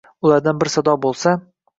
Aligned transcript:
Ulardan 0.27 0.61
bir 0.63 0.71
sado 0.75 0.95
bo’lsa 1.05 1.35